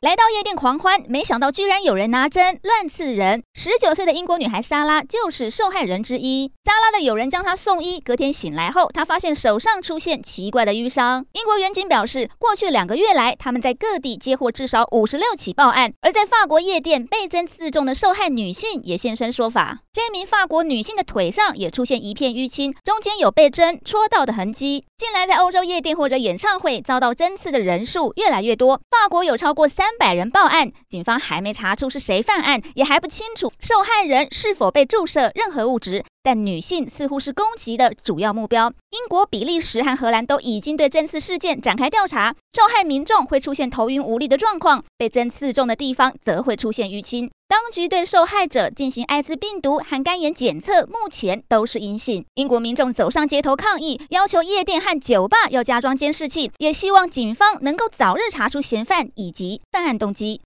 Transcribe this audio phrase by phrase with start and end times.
[0.00, 3.42] 来到夜店狂欢，没想到居然有人拿针乱刺人。
[3.52, 6.50] 十九岁的英国女孩莎拉就是受害人之一。
[6.64, 11.26] 莎拉的友人将她送医，隔天醒来后，她发现手上出现奇怪的淤伤。
[11.34, 15.92] 英国远警表示，过去两个月来，他们在各地接获至少五十六起报案。
[16.00, 19.80] 而在法国夜店被针刺中的受害女性也现身说法。
[19.92, 24.84] 这名法国女性的腿上也出现一片淤青，中间有被针戳到的痕迹。
[25.00, 29.96] 近来在欧洲夜店或者演唱会遭到针刺的人数越来越多，法国有超过三。
[29.98, 36.04] 百人报案，警方还没查出是谁犯案，也还不清楚受害人是否被注射任何物质。
[36.22, 38.72] 但女性似乎是攻击的主要目标。
[38.90, 42.34] 英国、比利时和荷兰都已经对针刺事件展开调查。
[42.52, 47.30] 受害民众会出现头晕无力的状况，被针刺中的地方则会出现淤青。
[47.48, 52.24] 当局对受害者进行艾滋病毒和肝炎检测，目前都是阴性。
[52.34, 60.38] 英国民众走上街头抗议，要求夜店和酒吧要加装监视器，也希望警方能够早日查出嫌犯以及犯案动机。